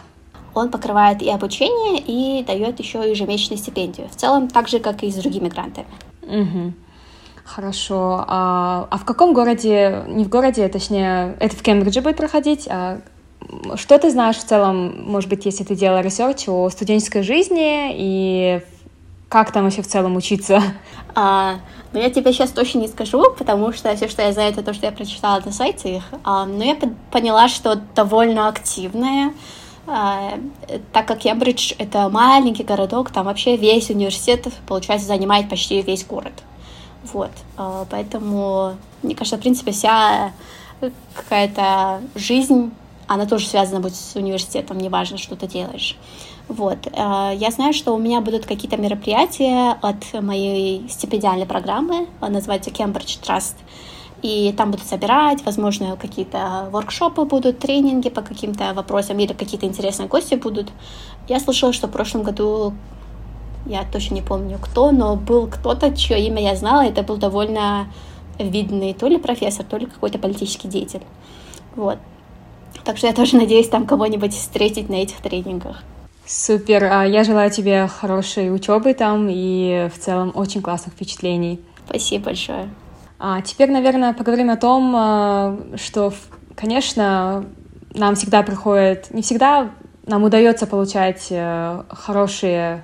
[0.53, 4.09] Он покрывает и обучение, и дает еще ежемесячную стипендию.
[4.09, 5.87] В целом так же, как и с другими грантами.
[6.23, 6.73] Угу.
[7.43, 8.23] Хорошо.
[8.27, 13.01] А, а в каком городе, не в городе, точнее, это в Кембридже будет проходить, а
[13.75, 18.61] что ты знаешь в целом, может быть, если ты делала research о студенческой жизни и
[19.27, 20.61] как там вообще в целом учиться?
[21.15, 21.55] А,
[21.93, 24.73] но я тебе сейчас точно не скажу, потому что все, что я знаю, это то,
[24.73, 26.03] что я прочитала на сайте их.
[26.23, 26.77] А, но я
[27.11, 29.33] поняла, что довольно активная,
[30.93, 36.33] так как Кембридж— это маленький городок, там вообще весь университет, получается, занимает почти весь город.
[37.03, 40.33] Вот, а, поэтому, мне кажется, в принципе, вся
[41.15, 42.71] какая-то жизнь,
[43.07, 45.97] она тоже связана будет с университетом, неважно, что ты делаешь.
[46.47, 46.87] Вот.
[46.87, 53.21] Э, я знаю, что у меня будут какие-то мероприятия от моей стипендиальной программы, называется Cambridge
[53.21, 53.55] Trust.
[54.21, 60.07] И там будут собирать, возможно, какие-то воркшопы будут, тренинги по каким-то вопросам или какие-то интересные
[60.07, 60.69] гости будут.
[61.27, 62.73] Я слышала, что в прошлом году,
[63.65, 67.87] я точно не помню кто, но был кто-то, чье имя я знала, это был довольно
[68.37, 71.01] видный то ли профессор, то ли какой-то политический деятель.
[71.75, 71.97] Вот.
[72.83, 75.83] Так что я тоже надеюсь там кого-нибудь встретить на этих тренингах.
[76.25, 76.83] Супер.
[76.85, 81.59] А я желаю тебе хорошей учебы там и в целом очень классных впечатлений.
[81.87, 82.69] Спасибо большое.
[83.23, 86.11] А теперь, наверное, поговорим о том, а, что,
[86.55, 87.45] конечно,
[87.93, 89.69] нам всегда приходит, не всегда
[90.07, 92.83] нам удается получать э, хорошие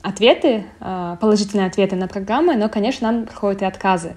[0.00, 4.14] ответы, э, положительные ответы на программы, но, конечно, нам приходят и отказы.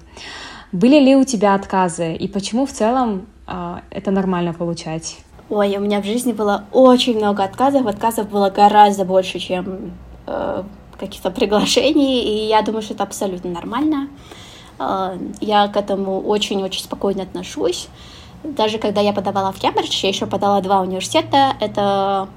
[0.70, 5.18] Были ли у тебя отказы и почему в целом э, это нормально получать?
[5.50, 7.84] Ой, у меня в жизни было очень много отказов.
[7.88, 9.92] Отказов было гораздо больше, чем
[10.28, 10.62] э,
[10.96, 14.08] каких-то приглашений, и я думаю, что это абсолютно нормально.
[14.08, 14.35] Э,
[14.78, 17.88] я к этому очень-очень спокойно отношусь.
[18.44, 21.54] Даже когда я подавала в Кембридж, я еще подала два университета.
[21.60, 22.28] Это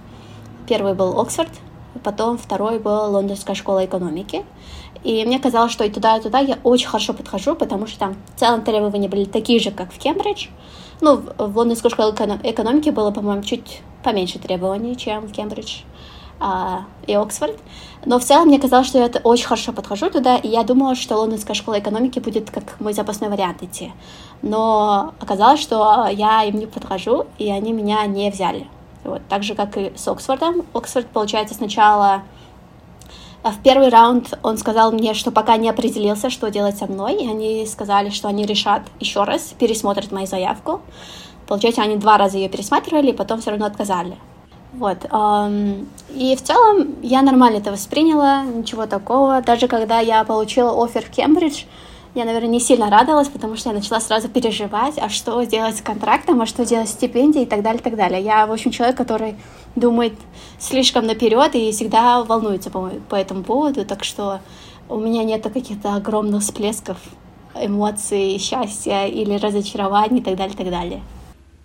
[0.67, 1.51] первый был Оксфорд,
[2.03, 4.45] потом второй был Лондонская школа экономики.
[5.03, 8.15] И мне казалось, что и туда, и туда я очень хорошо подхожу, потому что там
[8.35, 10.47] в целом требования были такие же, как в Кембридж.
[11.01, 15.81] Ну, в Лондонской школе экономики было, по-моему, чуть поменьше требований, чем в Кембридж
[16.39, 17.57] а, и Оксфорд.
[18.05, 21.17] Но в целом мне казалось, что я очень хорошо подхожу туда, и я думала, что
[21.17, 23.91] Лондонская школа экономики будет как мой запасной вариант идти.
[24.41, 28.67] Но оказалось, что я им не подхожу, и они меня не взяли.
[29.03, 30.65] Вот, так же, как и с Оксфордом.
[30.73, 32.23] Оксфорд, получается, сначала
[33.43, 37.27] в первый раунд он сказал мне, что пока не определился, что делать со мной, и
[37.27, 40.81] они сказали, что они решат еще раз, пересмотрят мою заявку.
[41.47, 44.17] Получается, они два раза ее пересматривали, и потом все равно отказали.
[44.73, 45.05] Вот.
[46.13, 49.41] И в целом я нормально это восприняла, ничего такого.
[49.41, 51.63] Даже когда я получила офер в Кембридж,
[52.15, 55.81] я, наверное, не сильно радовалась, потому что я начала сразу переживать, а что делать с
[55.81, 58.21] контрактом, а что делать с стипендией и так далее, и так далее.
[58.21, 59.35] Я, в общем, человек, который
[59.75, 60.13] думает
[60.57, 64.39] слишком наперед и всегда волнуется по, по этому поводу, так что
[64.89, 66.97] у меня нет каких-то огромных всплесков
[67.53, 71.01] эмоций, счастья или разочарований и так далее, и так далее.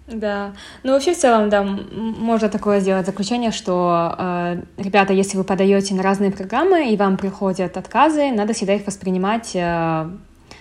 [0.06, 5.44] Да, ну вообще в целом, да, можно такое сделать заключение, что, э, ребята, если вы
[5.44, 10.10] подаете на разные программы и вам приходят отказы, надо всегда их воспринимать э,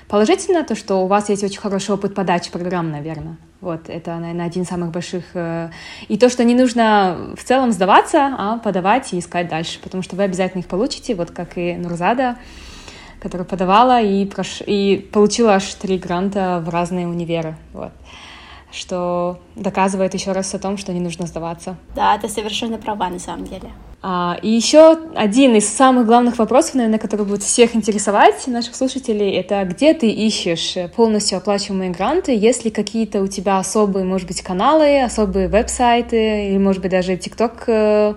[0.07, 3.35] положительно, то, что у вас есть очень хороший опыт подачи программ, наверное.
[3.59, 5.25] Вот, это, наверное, один из самых больших...
[5.33, 5.71] Э,
[6.07, 10.15] и то, что не нужно в целом сдаваться, а подавать и искать дальше, потому что
[10.15, 12.37] вы обязательно их получите, вот как и Нурзада,
[13.19, 14.61] которая подавала и, прош...
[14.65, 17.57] и получила аж три гранта в разные универы.
[17.73, 17.91] Вот
[18.73, 21.77] что доказывает еще раз о том, что не нужно сдаваться.
[21.95, 23.69] Да, ты совершенно права на самом деле.
[24.05, 29.31] А, и еще один из самых главных вопросов, наверное, который будет всех интересовать наших слушателей,
[29.31, 34.41] это где ты ищешь полностью оплачиваемые гранты, есть ли какие-то у тебя особые, может быть,
[34.41, 38.15] каналы, особые веб-сайты, или, может быть, даже ТикТок э,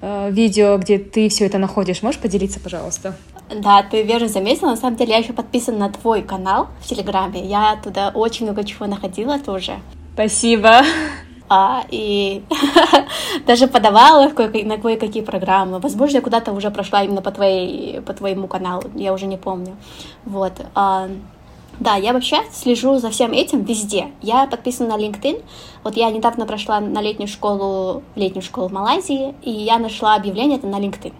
[0.00, 2.02] э, видео, где ты все это находишь.
[2.02, 3.16] Можешь поделиться, пожалуйста?
[3.48, 4.70] Да, ты верно заметила.
[4.70, 7.44] На самом деле, я еще подписана на твой канал в Телеграме.
[7.44, 9.78] Я туда очень много чего находила тоже.
[10.14, 10.82] Спасибо.
[11.48, 12.42] А, и
[13.46, 15.78] даже подавала на кое-какие программы.
[15.78, 19.76] Возможно, я куда-то уже прошла именно по, твоей, по твоему каналу, я уже не помню.
[20.24, 20.52] Вот.
[20.74, 21.08] А,
[21.78, 24.08] Да, я вообще слежу за всем этим везде.
[24.22, 25.44] Я подписана на LinkedIn.
[25.84, 30.58] Вот я недавно прошла на летнюю школу, летнюю школу в Малайзии, и я нашла объявление
[30.58, 31.12] это на LinkedIn.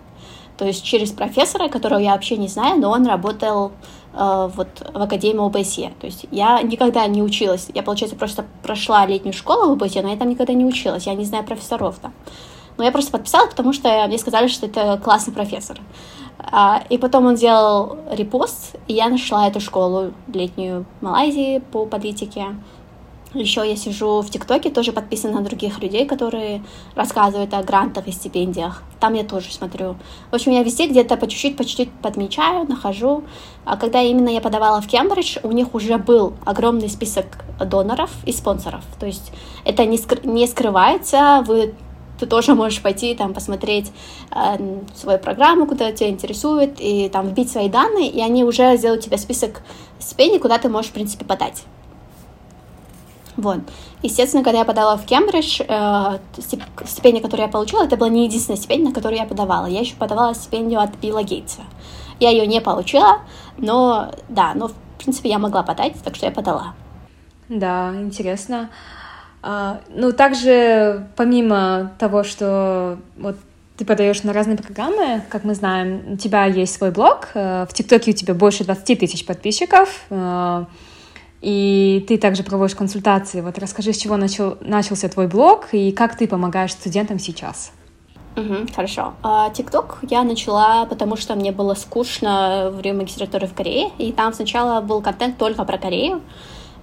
[0.56, 3.72] То есть через профессора, которого я вообще не знаю, но он работал
[4.14, 5.92] э, вот в Академии ОБСЕ.
[6.00, 7.68] То есть я никогда не училась.
[7.74, 11.06] Я, получается, просто прошла летнюю школу в ОБСЕ, но я там никогда не училась.
[11.06, 12.12] Я не знаю профессоров там.
[12.78, 15.80] Но я просто подписала, потому что мне сказали, что это классный профессор.
[16.38, 21.86] А, и потом он сделал репост, и я нашла эту школу летнюю в Малайзии по
[21.86, 22.46] политике.
[23.34, 26.62] Еще я сижу в ТикТоке, тоже подписана на других людей, которые
[26.94, 28.82] рассказывают о грантах и стипендиях.
[29.00, 29.96] Там я тоже смотрю.
[30.30, 33.24] В общем, я везде где-то по чуть-чуть, по чуть-чуть подмечаю, нахожу.
[33.64, 37.26] А когда именно я подавала в Кембридж, у них уже был огромный список
[37.58, 38.84] доноров и спонсоров.
[38.98, 39.32] То есть
[39.64, 41.74] это не, скр- не скрывается, вы
[42.18, 43.92] ты тоже можешь пойти там посмотреть
[44.30, 49.04] э, свою программу, куда тебя интересует, и там вбить свои данные, и они уже сделают
[49.04, 49.60] тебе список
[49.98, 51.64] стипендий, куда ты можешь, в принципе, подать.
[53.36, 53.60] Вот.
[54.02, 56.18] Естественно, когда я подала в Кембридж, э,
[56.86, 59.66] стипендия, которую я получила, это была не единственная стипендия, на которую я подавала.
[59.66, 61.62] Я еще подавала стипендию от Билла Гейтса.
[62.18, 63.20] Я ее не получила,
[63.58, 66.74] но да, но в принципе я могла подать, так что я подала.
[67.48, 68.70] Да, интересно.
[69.42, 73.36] А, ну, также, помимо того, что вот
[73.76, 77.74] ты подаешь на разные программы, как мы знаем, у тебя есть свой блог, э, в
[77.74, 80.64] ТикТоке у тебя больше 20 тысяч подписчиков, э,
[81.46, 83.40] и ты также проводишь консультации.
[83.40, 87.70] Вот расскажи, с чего начал, начался твой блог и как ты помогаешь студентам сейчас.
[88.34, 89.14] Угу, хорошо.
[89.22, 94.10] А, ТикТок я начала, потому что мне было скучно в время магистратуры в Корее, и
[94.10, 96.20] там сначала был контент только про Корею,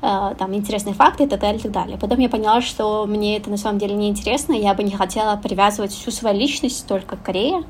[0.05, 1.97] Э, там интересные факты и так далее, и так далее.
[1.97, 5.37] Потом я поняла, что мне это на самом деле не интересно, я бы не хотела
[5.37, 7.63] привязывать всю свою личность только к Корее,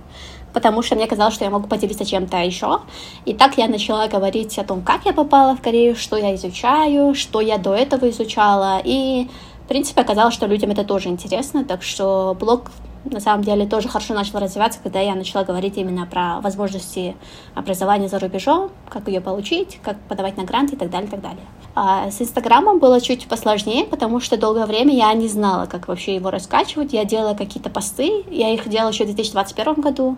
[0.54, 2.82] потому что мне казалось, что я могу поделиться чем-то еще.
[3.26, 7.16] И так я начала говорить о том, как я попала в Корею, что я изучаю,
[7.16, 9.28] что я до этого изучала, и
[9.66, 12.72] в принципе оказалось, что людям это тоже интересно, так что блог
[13.06, 17.16] на самом деле тоже хорошо начала развиваться, когда я начала говорить именно про возможности
[17.54, 21.22] образования за рубежом, как ее получить, как подавать на гранты и так далее, и так
[21.22, 21.46] далее.
[21.76, 26.16] А с Инстаграмом было чуть посложнее, потому что долгое время я не знала, как вообще
[26.16, 26.94] его раскачивать.
[26.94, 30.18] Я делала какие-то посты, я их делала еще в 2021 году.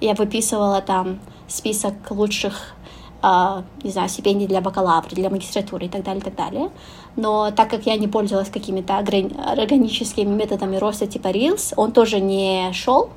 [0.00, 2.74] Я выписывала там список лучших
[3.22, 6.70] Uh, не знаю, стипендий для бакалавра, для магистратуры и так далее, и так далее.
[7.16, 12.70] Но так как я не пользовалась какими-то органическими методами роста типа Reels, он тоже не
[12.74, 13.08] шел.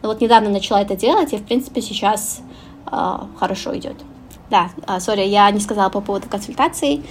[0.00, 2.40] Но вот недавно начала это делать, и, в принципе, сейчас
[2.86, 3.96] uh, хорошо идет.
[4.50, 7.04] Да, сори, я не сказала по поводу консультаций.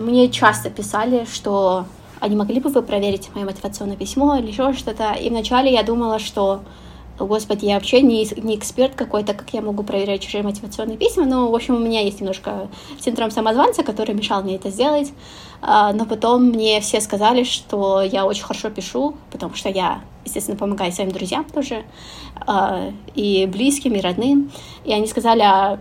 [0.00, 1.86] Мне часто писали, что
[2.20, 5.12] они могли бы вы проверить мое мотивационное письмо или еще что-то.
[5.14, 6.60] И вначале я думала, что
[7.18, 11.24] Господи, я вообще не, не эксперт какой-то, как я могу проверять чужие мотивационные письма.
[11.24, 12.68] Но, в общем, у меня есть немножко
[13.00, 15.12] синдром самозванца, который мешал мне это сделать.
[15.60, 20.90] Но потом мне все сказали, что я очень хорошо пишу, потому что я, естественно, помогаю
[20.92, 21.84] своим друзьям тоже,
[23.14, 24.50] и близким, и родным.
[24.84, 25.78] И они сказали, а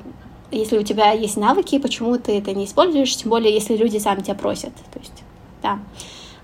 [0.52, 4.22] если у тебя есть навыки, почему ты это не используешь, тем более, если люди сами
[4.22, 4.74] тебя просят.
[4.94, 5.24] То есть,
[5.62, 5.80] да.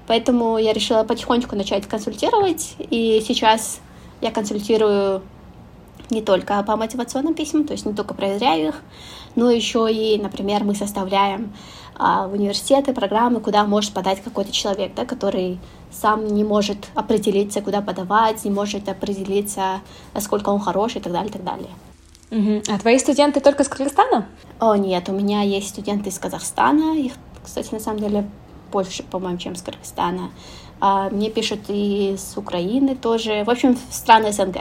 [0.08, 3.82] Поэтому я решила потихонечку начать консультировать, и сейчас
[4.22, 5.22] я консультирую
[6.10, 8.82] не только по мотивационным письмам, то есть не только проверяю их,
[9.36, 11.54] но еще и, например, мы составляем
[11.96, 15.60] а, университеты программы, куда может подать какой-то человек, да, который
[15.92, 19.82] сам не может определиться, куда подавать, не может определиться,
[20.14, 21.70] насколько он хороший и так далее, и так далее.
[22.32, 22.64] Угу.
[22.68, 24.28] А твои студенты только из Кыргызстана?
[24.60, 26.98] О, нет, у меня есть студенты из Казахстана.
[26.98, 27.14] Их,
[27.44, 28.30] кстати, на самом деле
[28.72, 30.32] больше, по-моему, чем из Кыргызстана.
[30.80, 33.44] А, мне пишут и с Украины тоже.
[33.46, 34.58] В общем, страны СНГ.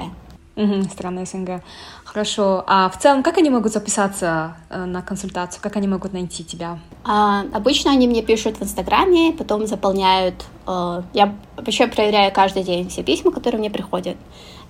[0.57, 1.62] Угу, страны СНГ.
[2.05, 2.64] Хорошо.
[2.66, 5.61] А в целом, как они могут записаться э, на консультацию?
[5.62, 6.79] Как они могут найти тебя?
[7.05, 10.46] А, обычно они мне пишут в Инстаграме, потом заполняют.
[10.66, 14.16] Э, я вообще проверяю каждый день все письма, которые мне приходят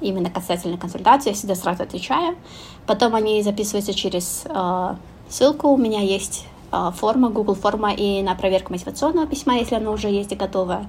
[0.00, 2.36] именно касательно консультации, я всегда сразу отвечаю.
[2.86, 4.94] Потом они записываются через э,
[5.28, 9.92] ссылку, у меня есть э, форма, Google форма и на проверку мотивационного письма, если оно
[9.92, 10.86] уже есть и готово.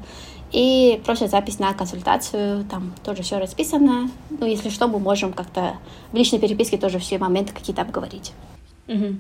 [0.52, 4.10] И просят запись на консультацию, там тоже все расписано.
[4.30, 5.76] Ну, если что, мы можем как-то
[6.12, 8.32] в личной переписке тоже все моменты какие-то обговорить.
[8.88, 9.16] Угу.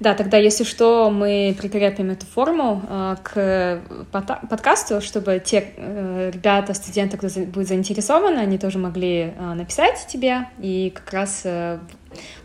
[0.00, 3.80] Да, тогда, если что, мы прикрепим эту форму э, к
[4.12, 10.06] подкасту, чтобы те э, ребята, студенты, кто за, будет заинтересованы, они тоже могли э, написать
[10.08, 11.78] тебе и как раз э,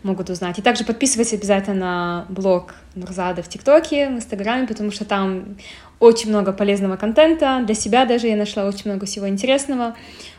[0.02, 0.58] могут узнать.
[0.58, 5.56] И также подписывайтесь обязательно на блог Нурзада в ТикТоке, в Инстаграме, потому что там
[5.98, 7.62] очень много полезного контента.
[7.64, 9.96] Для себя даже я нашла очень много всего интересного.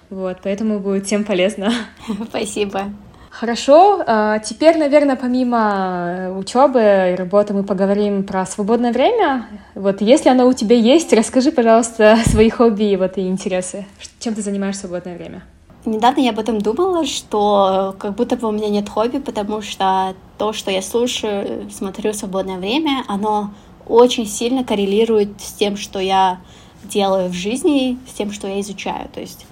[0.10, 1.74] Вот, поэтому будет всем полезно.
[2.30, 2.94] Спасибо.
[3.40, 4.04] Хорошо.
[4.08, 9.48] А, теперь, наверное, помимо учебы и работы мы поговорим про свободное время.
[9.76, 13.86] Вот если оно у тебя есть, расскажи, пожалуйста, свои хобби вот, и интересы.
[14.20, 15.44] Чем ты занимаешь в свободное время?
[15.86, 20.16] Недавно я об этом думала, что как будто бы у меня нет хобби, потому что
[20.40, 23.52] то, что я слушаю, смотрю в свободное время, оно
[23.88, 26.40] очень сильно коррелирует с тем, что я
[26.84, 29.08] делаю в жизни, с тем, что я изучаю.
[29.14, 29.46] То есть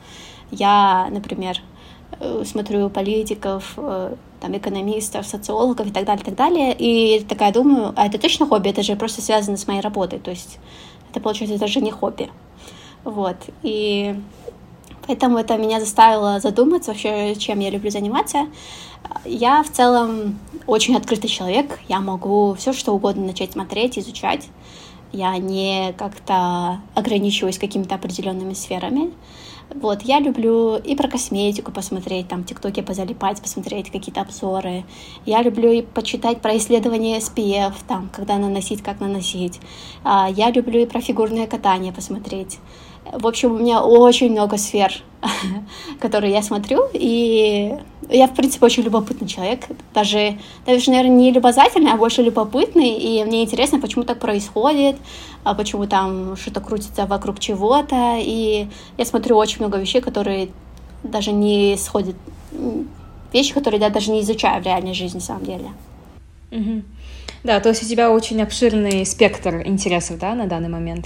[0.50, 1.75] я, например, э,
[2.44, 7.94] смотрю политиков, э, там, экономистов, социологов и так далее, и так далее, и такая думаю,
[7.96, 10.60] а это точно хобби, это же просто связано с моей работой, то есть
[11.10, 12.30] это, получается, даже не хобби.
[13.04, 14.16] Вот, и
[15.08, 18.48] поэтому это меня заставило задуматься вообще, чем я люблю заниматься.
[19.24, 24.48] Я в целом очень открытый человек, я могу все что угодно начать смотреть, изучать,
[25.12, 29.12] я не как-то ограничиваюсь какими-то определенными сферами.
[29.74, 34.86] Вот, я люблю и про косметику посмотреть, там, тиктоке позалипать, посмотреть какие-то обзоры.
[35.26, 39.60] Я люблю и почитать про исследования SPF, там, когда наносить, как наносить.
[40.04, 42.60] А, я люблю и про фигурное катание посмотреть.
[43.12, 44.92] В общем, у меня очень много сфер,
[46.00, 47.76] которые я смотрю, и
[48.10, 49.62] я, в принципе, очень любопытный человек.
[49.94, 54.96] Даже, даже, наверное, не любознательный, а больше любопытный, и мне интересно, почему так происходит,
[55.44, 60.50] а почему там что-то крутится вокруг чего-то, и я смотрю очень много вещей, которые
[61.04, 62.16] даже не сходят,
[63.32, 65.70] вещи, которые я даже не изучаю в реальной жизни, на самом деле.
[67.44, 71.06] Да, то есть у тебя очень обширный спектр интересов, да, на данный момент?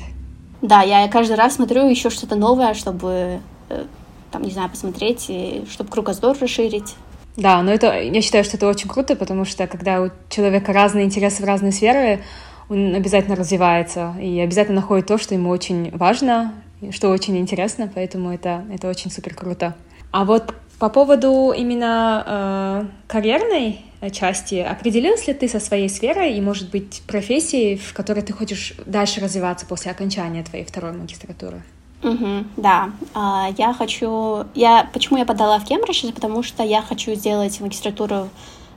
[0.62, 3.40] Да, я каждый раз смотрю еще что-то новое, чтобы,
[3.70, 3.86] э,
[4.32, 6.96] там, не знаю, посмотреть, и чтобы кругозор расширить.
[7.38, 11.06] Да, но это, я считаю, что это очень круто, потому что когда у человека разные
[11.06, 12.22] интересы в разные сферы,
[12.70, 16.54] он обязательно развивается и обязательно находит то, что ему очень важно,
[16.92, 19.76] что очень интересно, поэтому это, это очень супер круто.
[20.12, 23.82] А вот по поводу именно э, карьерной
[24.12, 24.56] части.
[24.56, 29.20] Определилась ли ты со своей сферой и, может быть, профессией, в которой ты хочешь дальше
[29.20, 31.62] развиваться после окончания твоей второй магистратуры?
[32.02, 34.46] Угу, да, а, я хочу...
[34.56, 34.90] Я...
[34.94, 36.10] Почему я подала в Кембридж?
[36.14, 38.30] Потому что я хочу сделать магистратуру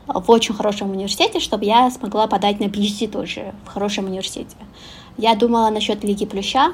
[0.08, 4.56] в очень хорошем университете, чтобы я смогла подать на PhD тоже в хорошем университете.
[5.16, 6.72] Я думала насчет Лиги Плюща,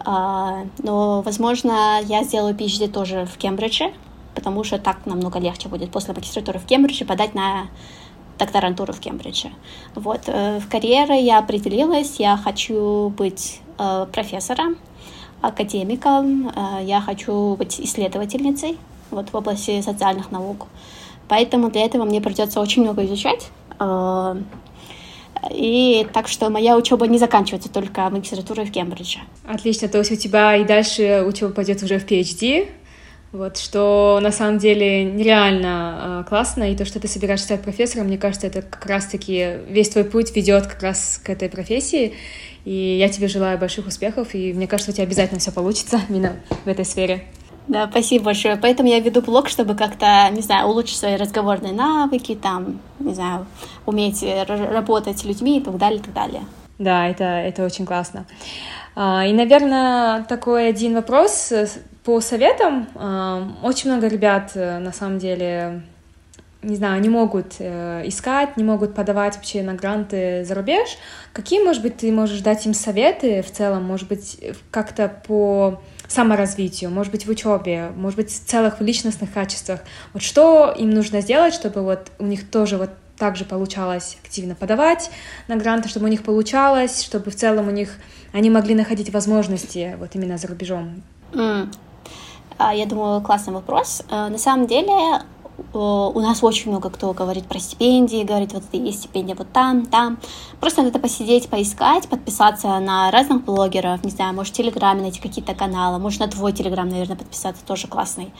[0.00, 3.92] а, но, возможно, я сделаю PhD тоже в Кембридже,
[4.42, 7.68] потому что так намного легче будет после магистратуры в Кембридже подать на
[8.38, 9.50] докторантуру в Кембридже.
[9.94, 10.22] Вот.
[10.26, 14.76] Э, в карьере я определилась, я хочу быть э, профессором,
[15.40, 18.78] академиком, э, я хочу быть исследовательницей
[19.12, 20.66] вот, в области социальных наук.
[21.28, 23.50] Поэтому для этого мне придется очень много изучать.
[25.50, 29.20] И так что моя учеба не заканчивается только магистратурой в Кембридже.
[29.46, 32.68] Отлично, то есть у тебя и дальше учеба пойдет уже в PhD,
[33.32, 38.06] вот, что на самом деле нереально э, классно, и то, что ты собираешься стать профессором,
[38.06, 42.14] мне кажется, это как раз-таки весь твой путь ведет как раз к этой профессии,
[42.66, 46.36] и я тебе желаю больших успехов, и мне кажется, у тебя обязательно все получится именно
[46.64, 47.24] в этой сфере.
[47.68, 48.56] Да, спасибо большое.
[48.56, 53.46] Поэтому я веду блог, чтобы как-то, не знаю, улучшить свои разговорные навыки, там, не знаю,
[53.86, 56.42] уметь работать с людьми и так далее, и так далее.
[56.78, 58.26] Да, это, это очень классно.
[58.94, 61.52] А, и, наверное, такой один вопрос
[62.04, 65.82] по советам, э, очень много ребят, э, на самом деле,
[66.62, 70.98] не знаю, не могут э, искать, не могут подавать вообще на гранты за рубеж.
[71.32, 74.40] Какие, может быть, ты можешь дать им советы в целом, может быть,
[74.72, 79.80] как-то по саморазвитию, может быть, в учебе, может быть, в целых личностных качествах.
[80.12, 84.56] Вот что им нужно сделать, чтобы вот у них тоже вот так же получалось активно
[84.56, 85.10] подавать
[85.46, 87.96] на гранты, чтобы у них получалось, чтобы в целом у них
[88.32, 91.02] они могли находить возможности вот именно за рубежом.
[91.32, 91.72] Mm.
[92.58, 94.02] А, я думаю, классный вопрос.
[94.10, 95.22] Э, на самом деле,
[95.74, 100.18] у нас очень много кто говорит про стипендии, говорит, вот есть стипендия вот там, там.
[100.60, 105.54] Просто надо посидеть, поискать, подписаться на разных блогеров, не знаю, может, в Телеграме найти какие-то
[105.54, 108.32] каналы, может, на твой Телеграм, наверное, подписаться, тоже классный.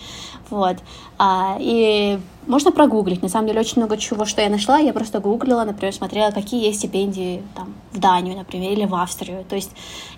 [0.51, 0.77] Вот.
[1.19, 3.23] А, и можно прогуглить.
[3.23, 6.65] На самом деле, очень много чего, что я нашла, я просто гуглила, например, смотрела, какие
[6.65, 9.45] есть стипендии там, в Данию, например, или в Австрию.
[9.49, 9.71] То есть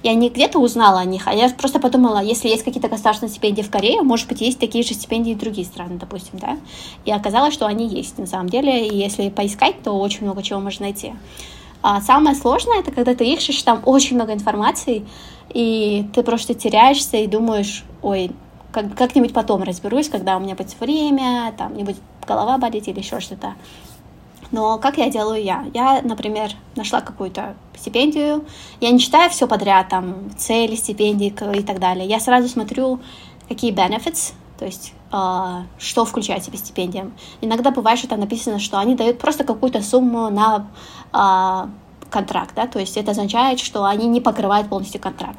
[0.02, 3.62] я не где-то узнала о них, а я просто подумала, если есть какие-то государственные стипендии
[3.62, 6.56] в Корее, может быть, есть такие же стипендии в другие страны, допустим, да.
[7.04, 10.60] И оказалось, что они есть на самом деле, и если поискать, то очень много чего
[10.60, 11.14] можно найти.
[11.82, 15.04] А самое сложное, это когда ты ищешь, там очень много информации,
[15.52, 18.30] и ты просто теряешься и думаешь, ой,
[18.74, 22.98] как, как-нибудь потом разберусь, когда у меня будет время, там не будет голова болеть или
[22.98, 23.54] еще что-то.
[24.50, 25.64] Но как я делаю я?
[25.72, 28.44] Я, например, нашла какую-то стипендию,
[28.80, 32.06] я не читаю все подряд, там, цели стипендии и так далее.
[32.06, 33.00] Я сразу смотрю,
[33.48, 37.10] какие benefits то есть э, что включает в себя стипендия.
[37.40, 40.68] Иногда бывает, что там написано, что они дают просто какую-то сумму на
[41.12, 45.38] э, контракт, да, то есть это означает, что они не покрывают полностью контракт.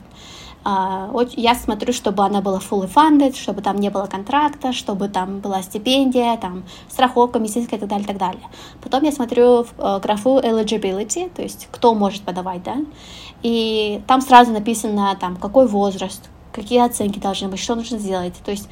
[0.66, 5.40] Uh, я смотрю, чтобы она была fully funded, чтобы там не было контракта, чтобы там
[5.40, 8.44] была стипендия, там страховка медицинская и так далее, и так далее.
[8.82, 12.78] Потом я смотрю в uh, графу eligibility, то есть кто может подавать, да,
[13.44, 18.50] и там сразу написано там какой возраст, какие оценки должны быть, что нужно сделать, то
[18.50, 18.68] есть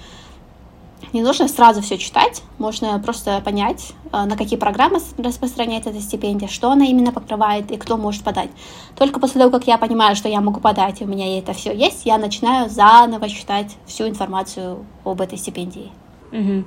[1.12, 6.48] не нужно сразу все читать, можно просто понять, э, на какие программы распространяется эта стипендия,
[6.48, 8.50] что она именно покрывает и кто может подать.
[8.96, 11.76] Только после того, как я понимаю, что я могу подать, и у меня это все
[11.76, 15.92] есть, я начинаю заново читать всю информацию об этой стипендии.
[16.34, 16.64] Угу.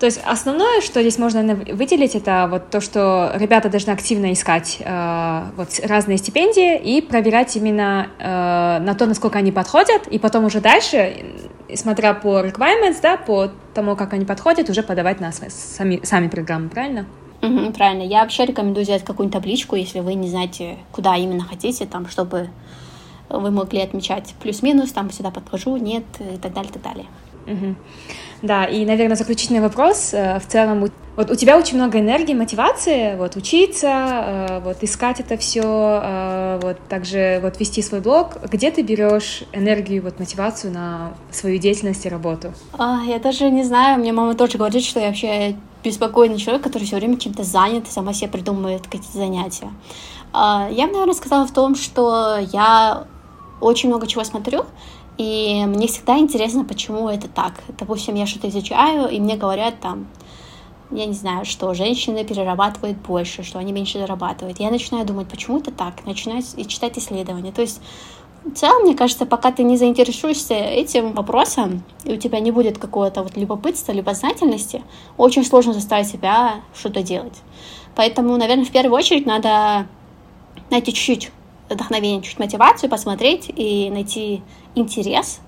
[0.00, 4.78] То есть основное, что здесь можно выделить, это вот то, что ребята должны активно искать
[4.80, 10.46] э, вот разные стипендии и проверять именно э, на то, насколько они подходят, и потом
[10.46, 11.24] уже дальше,
[11.74, 16.68] смотря по requirements, да, по тому, как они подходят, уже подавать на сами, сами программы,
[16.68, 17.06] правильно?
[17.42, 18.02] Угу, правильно.
[18.02, 22.48] Я вообще рекомендую взять какую-нибудь табличку, если вы не знаете, куда именно хотите, там, чтобы
[23.28, 27.06] вы могли отмечать плюс-минус, там сюда подхожу, нет, и так далее, и так далее.
[27.46, 27.76] Угу.
[28.42, 30.12] Да, и, наверное, заключительный вопрос.
[30.12, 35.20] Э, в целом, вот у тебя очень много энергии, мотивации, вот учиться, э, вот искать
[35.20, 38.38] это все, э, вот также вот вести свой блог.
[38.50, 42.52] Где ты берешь энергию, вот мотивацию на свою деятельность и работу?
[42.78, 44.00] А, я даже не знаю.
[44.00, 48.12] Мне мама тоже говорит, что я вообще беспокойный человек, который все время чем-то занят, сама
[48.14, 49.70] себе придумывает какие-то занятия.
[50.32, 53.04] А, я бы, наверное, сказала в том, что я
[53.60, 54.64] очень много чего смотрю,
[55.18, 57.54] и мне всегда интересно, почему это так.
[57.78, 60.06] Допустим, я что-то изучаю, и мне говорят там,
[60.90, 64.60] я не знаю, что женщины перерабатывают больше, что они меньше зарабатывают.
[64.60, 67.52] Я начинаю думать, почему это так, начинаю читать исследования.
[67.52, 67.80] То есть
[68.44, 72.78] в целом, мне кажется, пока ты не заинтересуешься этим вопросом, и у тебя не будет
[72.78, 74.82] какого-то вот любопытства, любознательности,
[75.16, 77.38] очень сложно заставить себя что-то делать.
[77.94, 79.86] Поэтому, наверное, в первую очередь надо
[80.70, 81.30] найти чуть-чуть
[81.74, 84.42] вдохновение, чуть мотивацию, посмотреть и найти
[84.74, 85.40] интерес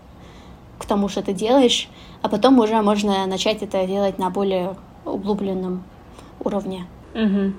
[0.79, 1.89] к тому, что ты делаешь,
[2.23, 5.85] а потом уже можно начать это делать на более углубленном
[6.41, 6.87] уровне.
[7.15, 7.53] Угу.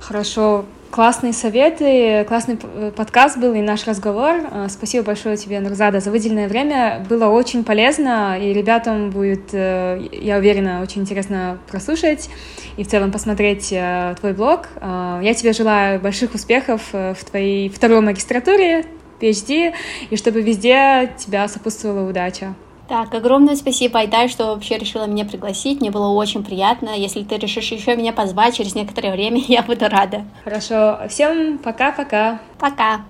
[0.00, 0.64] Хорошо.
[0.96, 4.36] Классные советы, классный подкаст был и наш разговор.
[4.50, 7.04] А, спасибо большое тебе, Нурзада, за выделенное время.
[7.06, 12.30] Было очень полезно, и ребятам будет, э, я уверена, очень интересно прослушать
[12.78, 14.68] и в целом посмотреть э, твой блог.
[14.80, 18.86] Я тебе желаю больших успехов э, в твоей второй магистратуре,
[19.20, 19.74] PhD,
[20.08, 22.54] и чтобы везде тебя сопутствовала удача.
[22.88, 25.80] Так, огромное спасибо, Айдай, что вообще решила меня пригласить.
[25.80, 26.90] Мне было очень приятно.
[26.96, 30.24] Если ты решишь еще меня позвать через некоторое время, я буду рада.
[30.44, 31.00] Хорошо.
[31.08, 32.40] Всем пока-пока.
[32.58, 32.96] Пока.
[32.96, 32.98] -пока.
[32.98, 33.04] пока.